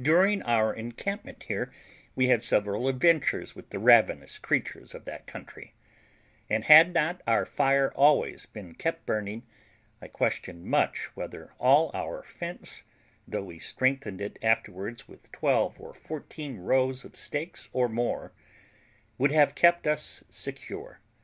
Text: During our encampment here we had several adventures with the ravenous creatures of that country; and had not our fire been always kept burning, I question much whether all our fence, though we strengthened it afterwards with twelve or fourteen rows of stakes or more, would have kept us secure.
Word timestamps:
During 0.00 0.42
our 0.44 0.72
encampment 0.72 1.42
here 1.48 1.72
we 2.14 2.28
had 2.28 2.40
several 2.40 2.86
adventures 2.86 3.56
with 3.56 3.70
the 3.70 3.80
ravenous 3.80 4.38
creatures 4.38 4.94
of 4.94 5.06
that 5.06 5.26
country; 5.26 5.74
and 6.48 6.62
had 6.66 6.94
not 6.94 7.20
our 7.26 7.44
fire 7.44 7.88
been 7.88 7.96
always 7.96 8.46
kept 8.78 9.04
burning, 9.06 9.42
I 10.00 10.06
question 10.06 10.64
much 10.64 11.06
whether 11.16 11.52
all 11.58 11.90
our 11.94 12.22
fence, 12.22 12.84
though 13.26 13.42
we 13.42 13.58
strengthened 13.58 14.20
it 14.20 14.38
afterwards 14.40 15.08
with 15.08 15.32
twelve 15.32 15.80
or 15.80 15.92
fourteen 15.94 16.58
rows 16.58 17.04
of 17.04 17.16
stakes 17.16 17.68
or 17.72 17.88
more, 17.88 18.32
would 19.18 19.32
have 19.32 19.56
kept 19.56 19.88
us 19.88 20.22
secure. 20.28 21.00